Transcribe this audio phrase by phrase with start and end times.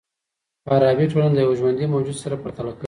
[0.65, 2.79] فارابي ټولنه د یوه ژوندي موجود سره پرتله کوي.